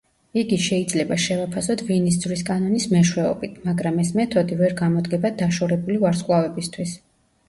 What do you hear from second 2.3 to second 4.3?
კანონის მეშვეობით, მაგრამ ეს